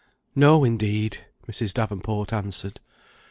"No, 0.33 0.63
indeed!" 0.63 1.19
Mrs. 1.47 1.75
Davenport 1.75 2.33
answered. 2.33 2.79